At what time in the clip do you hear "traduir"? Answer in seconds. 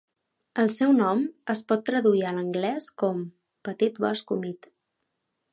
1.91-2.25